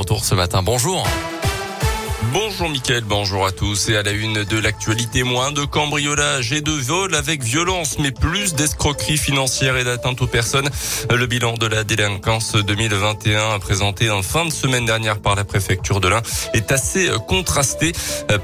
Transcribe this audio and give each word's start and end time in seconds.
retour 0.00 0.24
ce 0.24 0.34
matin. 0.34 0.62
Bonjour. 0.62 1.04
Bonjour 2.22 2.68
Mickaël, 2.68 3.02
bonjour 3.04 3.46
à 3.46 3.50
tous. 3.50 3.88
Et 3.88 3.96
à 3.96 4.02
la 4.02 4.12
une 4.12 4.44
de 4.44 4.58
l'actualité, 4.58 5.22
moins 5.22 5.52
de 5.52 5.64
cambriolage 5.64 6.52
et 6.52 6.60
de 6.60 6.70
vol 6.70 7.14
avec 7.14 7.42
violence, 7.42 7.98
mais 7.98 8.12
plus 8.12 8.54
d'escroquerie 8.54 9.16
financière 9.16 9.76
et 9.78 9.84
d'atteinte 9.84 10.20
aux 10.20 10.26
personnes. 10.26 10.68
Le 11.10 11.26
bilan 11.26 11.54
de 11.54 11.66
la 11.66 11.82
délinquance 11.82 12.54
2021 12.54 13.58
présenté 13.58 14.10
en 14.10 14.22
fin 14.22 14.44
de 14.44 14.50
semaine 14.50 14.84
dernière 14.84 15.18
par 15.18 15.34
la 15.34 15.44
préfecture 15.44 16.00
de 16.00 16.08
l'Ain 16.08 16.20
est 16.52 16.70
assez 16.70 17.08
contrasté. 17.26 17.92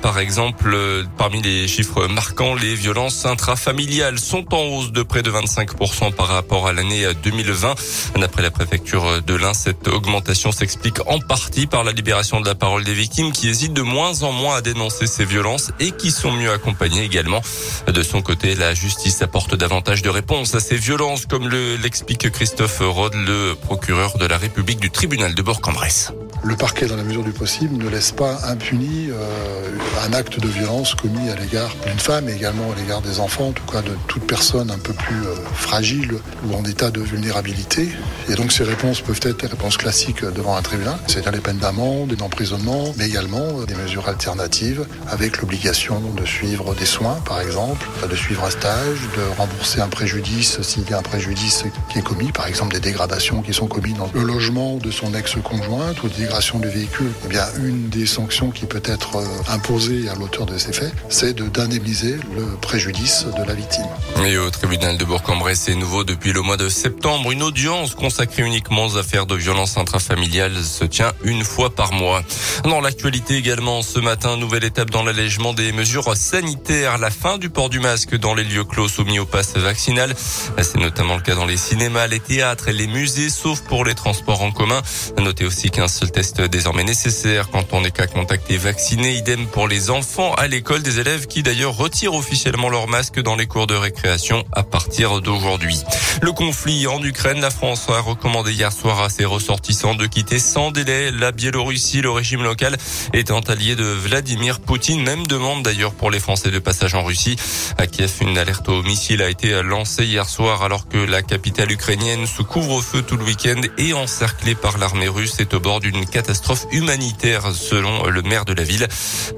Par 0.01 0.19
exemple, 0.19 0.77
parmi 1.19 1.43
les 1.43 1.69
chiffres 1.69 2.07
marquants, 2.07 2.55
les 2.55 2.75
violences 2.75 3.27
intrafamiliales 3.27 4.19
sont 4.19 4.53
en 4.55 4.63
hausse 4.63 4.91
de 4.91 5.03
près 5.03 5.23
de 5.23 5.31
25% 5.31 6.13
par 6.15 6.29
rapport 6.29 6.67
à 6.67 6.73
l'année 6.73 7.07
2020. 7.23 7.75
D'après 8.17 8.43
la 8.43 8.51
préfecture 8.51 9.23
de 9.23 9.35
l'Ain, 9.35 9.55
cette 9.55 9.87
augmentation 9.87 10.51
s'explique 10.51 11.07
en 11.07 11.21
partie 11.21 11.67
par 11.67 11.85
la 11.85 11.93
libération 11.93 12.41
de 12.41 12.47
la 12.47 12.55
parole 12.55 12.83
des 12.83 12.95
victimes 12.95 13.33
qui 13.33 13.49
hésitent 13.49 13.66
de 13.69 13.83
moins 13.83 14.23
en 14.23 14.33
moins 14.33 14.57
à 14.57 14.61
dénoncer 14.61 15.07
ces 15.07 15.25
violences 15.25 15.71
et 15.81 15.91
qui 15.91 16.11
sont 16.11 16.33
mieux 16.33 16.51
accompagnés 16.51 17.05
également. 17.05 17.41
De 17.87 18.03
son 18.03 18.23
côté, 18.23 18.55
la 18.55 18.75
justice 18.75 19.23
apporte 19.23 19.55
davantage 19.55 20.03
de 20.03 20.09
réponses 20.09 20.55
à 20.55 20.61
ces 20.61 20.77
violences, 20.77 21.27
comme 21.27 21.49
l'explique 21.49 22.31
Christophe 22.31 22.81
Rode, 22.81 23.15
le 23.15 23.55
procureur 23.55 24.19
de 24.19 24.27
la 24.27 24.39
République 24.39 24.81
du 24.81 24.91
tribunal 24.91 25.35
de 25.35 25.43
Bourg-en-Bresse. 25.43 26.13
Le 26.47 26.55
parquet, 26.55 26.87
dans 26.87 26.95
la 26.95 27.03
mesure 27.03 27.25
du 27.25 27.33
possible, 27.33 27.77
ne 27.83 27.91
laisse 27.91 28.13
pas 28.13 28.39
impuni 28.47 29.09
euh, 29.11 29.79
un 30.07 30.13
acte 30.13 30.39
de 30.39 30.47
violence 30.47 30.95
commis 30.95 31.29
à 31.29 31.35
l'égard 31.35 31.75
d'une 31.85 31.99
femme 31.99 32.29
et 32.29 32.35
également 32.35 32.71
à 32.71 32.81
l'égard 32.81 33.03
des 33.03 33.19
enfants, 33.19 33.49
en 33.49 33.53
tout 33.53 33.67
cas 33.67 33.83
de 33.83 33.91
toute 34.07 34.25
personne 34.29 34.71
un 34.71 34.79
peu 34.79 34.93
plus 34.93 35.27
euh, 35.27 35.35
fragile 35.55 36.15
ou 36.47 36.55
en 36.55 36.63
état 36.63 36.93
de 36.93 37.01
vulnérabilité. 37.01 37.89
Et 38.29 38.35
donc 38.37 38.53
ces 38.53 38.63
réponses 38.63 39.01
peuvent 39.01 39.19
être 39.23 39.41
des 39.41 39.49
réponses 39.49 39.77
classiques 39.77 40.25
devant 40.25 40.57
un 40.57 40.63
tribunal, 40.63 40.97
c'est-à-dire 41.09 41.33
les 41.33 41.41
peines 41.41 41.59
d'amende, 41.59 42.15
d'emprisonnement, 42.15 42.95
mais 42.97 43.09
également 43.09 43.61
euh, 43.61 43.67
des 43.67 43.75
mesures 43.75 44.09
alternatives 44.09 44.87
avec 45.09 45.41
l'obligation 45.41 46.01
de 46.17 46.25
suivre 46.25 46.77
des 46.77 46.87
soins, 46.87 47.19
par 47.25 47.41
exemple, 47.41 47.89
de 48.09 48.15
suivre 48.15 48.45
un 48.45 48.51
stage, 48.51 49.01
de 49.17 49.37
rembourser 49.37 49.81
un 49.81 49.89
préjudice 49.89 50.63
s'il 50.63 50.89
y 50.89 50.95
a 50.95 50.99
un 50.99 51.03
préjudice 51.03 51.65
qui 51.89 51.99
est 51.99 52.03
commis, 52.03 52.31
par 52.31 52.47
exemple 52.47 52.73
des 52.73 52.81
dégradations 52.81 53.43
qui 53.43 53.53
sont 53.53 53.67
commises 53.67 53.97
dans 53.97 54.11
le 54.15 54.23
logement 54.23 54.77
de 54.77 54.93
son 54.93 55.13
ex-conjointe 55.13 56.05
du 56.37 56.69
véhicule. 56.69 57.11
Eh 57.25 57.29
bien, 57.29 57.47
une 57.65 57.89
des 57.89 58.05
sanctions 58.05 58.51
qui 58.51 58.67
peut 58.67 58.83
être 58.85 59.17
euh, 59.17 59.25
imposée 59.49 60.07
à 60.11 60.15
l'auteur 60.15 60.45
de 60.45 60.59
ces 60.59 60.71
faits, 60.71 60.93
c'est 61.09 61.35
d'indemniser 61.35 62.19
le 62.37 62.57
préjudice 62.61 63.25
de 63.39 63.43
la 63.43 63.55
victime. 63.55 63.87
Et 64.27 64.37
au 64.37 64.51
tribunal 64.51 64.99
de 64.99 65.05
Bourg-en-Bresse, 65.07 65.63
c'est 65.65 65.75
nouveau 65.75 66.05
depuis 66.05 66.35
le 66.35 66.43
mois 66.43 66.59
de 66.59 66.69
septembre. 66.69 67.33
Une 67.33 67.43
audience 67.43 67.95
consacrée 67.95 68.43
uniquement 68.43 68.85
aux 68.85 68.99
affaires 68.99 69.25
de 69.25 69.35
violence 69.35 69.79
intrafamiliale 69.79 70.63
se 70.63 70.85
tient 70.85 71.13
une 71.25 71.43
fois 71.43 71.75
par 71.75 71.95
mois. 71.95 72.23
Dans 72.65 72.83
l'actualité 72.83 73.37
également, 73.37 73.81
ce 73.81 73.99
matin, 73.99 74.37
nouvelle 74.37 74.65
étape 74.65 74.91
dans 74.91 75.03
l'allègement 75.03 75.55
des 75.55 75.73
mesures 75.73 76.15
sanitaires. 76.17 76.99
La 76.99 77.11
fin 77.11 77.39
du 77.39 77.49
port 77.49 77.71
du 77.71 77.81
masque 77.81 78.15
dans 78.15 78.35
les 78.35 78.45
lieux 78.45 78.65
clos 78.65 78.89
soumis 78.89 79.19
au 79.19 79.27
pass 79.27 79.57
vaccinal. 79.57 80.15
C'est 80.61 80.79
notamment 80.79 81.17
le 81.17 81.23
cas 81.23 81.35
dans 81.35 81.47
les 81.47 81.57
cinémas, 81.57 82.07
les 82.09 82.21
théâtres 82.21 82.69
et 82.69 82.75
les 82.75 82.89
musées, 82.89 83.31
sauf 83.31 83.63
pour 83.63 83.87
les 83.87 83.95
transports 83.95 84.43
en 84.43 84.53
commun. 84.53 84.83
Notez 85.19 85.47
aussi 85.47 85.71
qu'un 85.71 85.89
seul 85.89 86.11
test 86.17 86.41
désormais 86.41 86.83
nécessaire 86.83 87.51
quand 87.51 87.75
on 87.75 87.85
est 87.85 87.91
qu'à 87.91 88.07
contacter 88.07 88.57
vacciné. 88.57 89.17
Idem 89.17 89.47
pour 89.49 89.69
les 89.69 89.91
enfants 89.91 90.33
à 90.33 90.47
l'école, 90.47 90.83
des 90.83 90.99
élèves 90.99 91.27
qui 91.27 91.43
d'ailleurs 91.43 91.77
retirent 91.77 92.15
officiellement 92.15 92.71
leur 92.71 92.89
masque 92.89 93.21
dans 93.21 93.37
les 93.37 93.47
cours 93.47 93.67
de 93.67 93.75
récréation 93.75 94.43
à 94.53 94.63
partir 94.63 95.21
d'aujourd'hui. 95.21 95.83
Le 96.23 96.33
conflit 96.33 96.87
en 96.87 97.03
Ukraine, 97.03 97.43
la 97.43 97.51
France 97.51 97.91
a 97.91 98.01
recommandé 98.01 98.55
hier 98.55 98.73
soir 98.73 99.03
à 99.03 99.11
ses 99.11 99.27
ressortissants 99.27 99.95
de 99.95 100.07
quitter 100.07 100.39
sans 100.39 100.71
délai 100.71 101.11
la 101.11 101.33
Biélorussie. 101.33 102.01
Le 102.01 102.11
régime 102.11 102.43
local 102.43 102.79
étant 103.13 103.41
allié 103.41 103.77
de 103.77 103.85
Vladimir 103.85 104.61
Poutine. 104.61 105.03
Même 105.03 105.27
demande 105.27 105.65
d'ailleurs 105.65 105.93
pour 105.93 106.11
les 106.11 106.19
Français 106.19 106.51
de 106.51 106.59
passage 106.59 106.95
en 106.95 107.05
Russie. 107.05 107.37
À 107.77 107.87
Kiev, 107.87 108.11
une 108.23 108.39
alerte 108.39 108.71
au 108.71 108.83
missile 108.83 109.21
a 109.21 109.29
été 109.29 109.63
lancée 109.63 110.07
hier 110.07 110.27
soir 110.27 110.63
alors 110.63 110.89
que 110.89 110.97
la 110.97 111.21
capitale 111.21 111.71
ukrainienne 111.71 112.27
se 112.27 112.41
couvre-feu 112.41 113.03
tout 113.03 113.19
le 113.19 113.25
week-end 113.25 113.61
et 113.77 113.93
encerclée 113.93 114.55
par 114.55 114.79
l'armée 114.79 115.09
russe 115.09 115.41
est 115.41 115.53
au 115.53 115.61
bord 115.61 115.81
d'une 115.81 116.06
catastrophe 116.11 116.67
humanitaire 116.73 117.53
selon 117.53 118.07
le 118.07 118.23
maire 118.23 118.45
de 118.45 118.53
la 118.53 118.63
ville. 118.63 118.89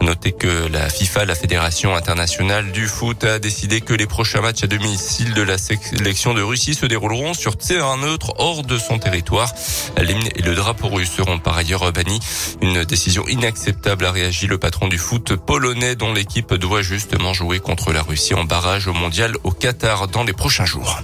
Notez 0.00 0.32
que 0.32 0.68
la 0.68 0.88
FIFA, 0.88 1.24
la 1.24 1.34
Fédération 1.34 1.94
internationale 1.94 2.72
du 2.72 2.86
foot, 2.86 3.24
a 3.24 3.38
décidé 3.38 3.80
que 3.80 3.94
les 3.94 4.06
prochains 4.06 4.40
matchs 4.40 4.64
à 4.64 4.66
domicile 4.66 5.34
de 5.34 5.42
la 5.42 5.58
sélection 5.58 6.34
de 6.34 6.42
Russie 6.42 6.74
se 6.74 6.86
dérouleront 6.86 7.34
sur 7.34 7.56
terrain 7.56 7.96
neutre 7.96 8.34
hors 8.38 8.62
de 8.62 8.78
son 8.78 8.98
territoire. 8.98 9.52
L'hymne 9.96 10.28
et 10.36 10.42
le 10.42 10.54
drapeau 10.54 10.88
russe 10.88 11.10
seront 11.16 11.38
par 11.38 11.56
ailleurs 11.56 11.92
bannis. 11.92 12.20
Une 12.60 12.84
décision 12.84 13.26
inacceptable 13.28 14.04
a 14.04 14.12
réagi 14.12 14.46
le 14.46 14.58
patron 14.58 14.88
du 14.88 14.98
foot 14.98 15.36
polonais 15.36 15.94
dont 15.94 16.12
l'équipe 16.12 16.54
doit 16.54 16.82
justement 16.82 17.32
jouer 17.32 17.60
contre 17.60 17.92
la 17.92 18.02
Russie 18.02 18.34
en 18.34 18.44
barrage 18.44 18.86
au 18.86 18.92
mondial 18.92 19.34
au 19.44 19.50
Qatar 19.50 20.08
dans 20.08 20.24
les 20.24 20.32
prochains 20.32 20.66
jours. 20.66 21.00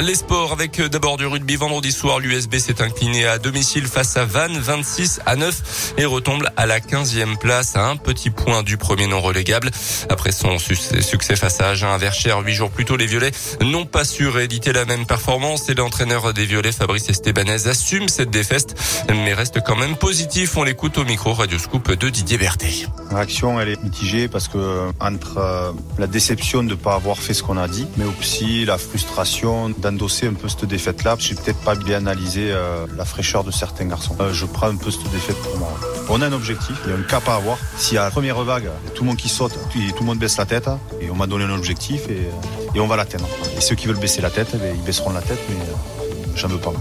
Les 0.00 0.14
sports 0.14 0.52
avec 0.52 0.78
euh, 0.78 0.88
d'abord 0.88 1.16
du 1.16 1.26
rugby 1.26 1.56
vendredi 1.56 1.90
soir. 1.90 2.20
L'USB 2.20 2.56
s'est 2.58 2.82
incliné 2.82 3.26
à 3.26 3.38
domicile 3.38 3.86
face 3.86 4.16
à 4.16 4.24
Vannes 4.24 4.56
26 4.56 5.20
à 5.26 5.34
9 5.34 5.94
et 5.98 6.04
retombe 6.04 6.44
à 6.56 6.66
la 6.66 6.78
15e 6.78 7.36
place 7.36 7.74
à 7.74 7.88
un 7.88 7.96
petit 7.96 8.30
point 8.30 8.62
du 8.62 8.76
premier 8.76 9.08
non 9.08 9.20
relégable. 9.20 9.70
Après 10.08 10.30
son 10.30 10.56
succès 10.58 11.34
face 11.34 11.60
à 11.60 11.70
Agen 11.70 11.88
à 11.88 11.98
Verchères 11.98 12.38
huit 12.38 12.54
jours 12.54 12.70
plus 12.70 12.84
tôt, 12.84 12.96
les 12.96 13.06
Violets 13.06 13.32
n'ont 13.60 13.86
pas 13.86 14.04
su 14.04 14.28
rééditer 14.28 14.72
la 14.72 14.84
même 14.84 15.04
performance 15.04 15.68
et 15.68 15.74
l'entraîneur 15.74 16.32
des 16.32 16.44
Violets, 16.44 16.72
Fabrice 16.72 17.08
Estebanez, 17.08 17.66
assume 17.66 18.08
cette 18.08 18.30
défaite 18.30 18.76
mais 19.08 19.34
reste 19.34 19.60
quand 19.64 19.76
même 19.76 19.96
positif. 19.96 20.56
On 20.56 20.62
l'écoute 20.62 20.96
au 20.98 21.04
micro 21.04 21.32
Radio 21.32 21.58
Scoop 21.58 21.90
de 21.90 22.08
Didier 22.08 22.38
Berthet. 22.38 22.86
L'action 23.10 23.60
elle 23.60 23.70
est 23.70 23.82
mitigée 23.82 24.28
parce 24.28 24.46
que 24.46 24.90
entre 25.00 25.38
euh, 25.38 25.72
la 25.98 26.06
déception 26.06 26.62
de 26.62 26.76
pas 26.76 26.94
avoir 26.94 27.18
fait 27.18 27.34
ce 27.34 27.42
qu'on 27.42 27.56
a 27.56 27.66
dit, 27.66 27.86
mais 27.96 28.04
aussi 28.04 28.64
la 28.64 28.78
frustration 28.78 29.70
d'endosser 29.90 30.26
un 30.26 30.34
peu 30.34 30.48
cette 30.48 30.64
défaite-là. 30.64 31.16
J'ai 31.18 31.34
peut-être 31.34 31.58
pas 31.60 31.74
bien 31.74 31.98
analysé 31.98 32.50
euh, 32.50 32.86
la 32.96 33.04
fraîcheur 33.04 33.44
de 33.44 33.50
certains 33.50 33.86
garçons. 33.86 34.16
Euh, 34.20 34.32
je 34.32 34.46
prends 34.46 34.68
un 34.68 34.76
peu 34.76 34.90
cette 34.90 35.10
défaite 35.10 35.36
pour 35.36 35.58
moi. 35.58 35.68
On 36.08 36.20
a 36.22 36.26
un 36.26 36.32
objectif, 36.32 36.76
il 36.84 36.90
y 36.90 36.94
a 36.94 36.96
un 36.96 37.02
cap 37.02 37.28
à 37.28 37.36
avoir. 37.36 37.58
S'il 37.76 37.94
y 37.94 37.98
a 37.98 38.04
la 38.04 38.10
première 38.10 38.42
vague, 38.42 38.70
tout 38.94 39.02
le 39.02 39.08
monde 39.08 39.16
qui 39.16 39.28
saute, 39.28 39.52
tout 39.72 39.78
le 40.00 40.06
monde 40.06 40.18
baisse 40.18 40.36
la 40.36 40.46
tête, 40.46 40.68
et 41.00 41.10
on 41.10 41.14
m'a 41.14 41.26
donné 41.26 41.44
un 41.44 41.54
objectif 41.54 42.08
et, 42.08 42.28
et 42.74 42.80
on 42.80 42.86
va 42.86 42.96
l'atteindre. 42.96 43.28
Et 43.56 43.60
ceux 43.60 43.74
qui 43.74 43.86
veulent 43.86 43.98
baisser 43.98 44.22
la 44.22 44.30
tête, 44.30 44.48
eh 44.54 44.74
ils 44.74 44.82
baisseront 44.82 45.12
la 45.12 45.22
tête, 45.22 45.40
mais 45.48 45.56
euh, 45.56 46.32
j'en 46.34 46.48
veux 46.48 46.58
pas. 46.58 46.72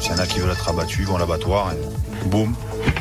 S'il 0.00 0.12
y 0.12 0.14
en 0.14 0.18
a 0.18 0.26
qui 0.26 0.40
veulent 0.40 0.50
être 0.50 0.68
abattus, 0.68 0.98
ils 1.00 1.06
vont 1.06 1.16
à 1.16 1.20
l'abattoir, 1.20 1.72
et 1.72 2.28
boum, 2.28 2.54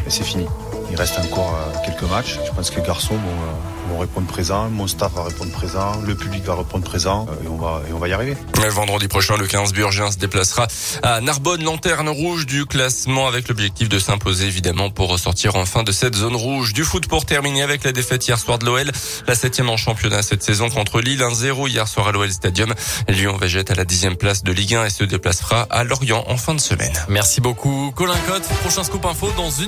et 0.05 0.09
c'est 0.09 0.23
fini. 0.23 0.45
Il 0.93 0.99
reste 0.99 1.17
encore 1.17 1.57
quelques 1.83 2.03
matchs. 2.03 2.37
Je 2.45 2.51
pense 2.51 2.69
que 2.69 2.79
les 2.79 2.85
garçons 2.85 3.15
vont 3.15 3.73
vont 3.89 3.99
répondre 3.99 4.27
présent, 4.27 4.69
mon 4.69 4.87
staff 4.87 5.13
va 5.13 5.23
répondre 5.23 5.51
présent, 5.51 6.01
le 6.05 6.15
public 6.15 6.43
va 6.43 6.55
répondre 6.55 6.83
présent 6.83 7.27
euh, 7.29 7.45
et 7.45 7.47
on 7.47 7.57
va 7.57 7.81
et 7.87 7.93
on 7.93 7.99
va 7.99 8.07
y 8.07 8.13
arriver. 8.13 8.35
Vendredi 8.69 9.07
prochain, 9.07 9.37
le 9.37 9.45
15 9.45 9.73
Burgin 9.73 10.09
se 10.09 10.17
déplacera 10.17 10.67
à 11.03 11.21
Narbonne, 11.21 11.63
lanterne 11.63 12.09
rouge 12.09 12.45
du 12.45 12.65
classement 12.65 13.27
avec 13.27 13.49
l'objectif 13.49 13.89
de 13.89 13.99
s'imposer 13.99 14.45
évidemment 14.45 14.89
pour 14.89 15.09
ressortir 15.09 15.55
enfin 15.55 15.83
de 15.83 15.91
cette 15.91 16.15
zone 16.15 16.35
rouge. 16.35 16.73
Du 16.73 16.83
foot 16.83 17.07
pour 17.07 17.25
terminer 17.25 17.61
avec 17.61 17.83
la 17.83 17.91
défaite 17.91 18.27
hier 18.27 18.39
soir 18.39 18.57
de 18.57 18.65
l'OL, 18.65 18.91
la 19.27 19.35
septième 19.35 19.69
en 19.69 19.77
championnat 19.77 20.21
cette 20.21 20.43
saison 20.43 20.69
contre 20.69 21.01
Lille, 21.01 21.21
1-0 21.21 21.69
hier 21.69 21.87
soir 21.87 22.07
à 22.07 22.11
l'OL 22.11 22.31
Stadium. 22.31 22.73
Lyon 23.09 23.37
végète 23.37 23.69
à 23.69 23.75
la 23.75 23.85
dixième 23.85 24.15
place 24.15 24.43
de 24.43 24.51
Ligue 24.51 24.75
1 24.75 24.85
et 24.85 24.89
se 24.89 25.03
déplacera 25.03 25.67
à 25.69 25.83
Lorient 25.83 26.23
en 26.27 26.37
fin 26.37 26.55
de 26.55 26.61
semaine. 26.61 26.93
Merci 27.09 27.41
beaucoup 27.41 27.91
Colin 27.95 28.17
Cotte. 28.27 28.47
Prochain 28.61 28.83
scoop 28.83 29.05
info 29.05 29.31
dans 29.35 29.51
une 29.51 29.61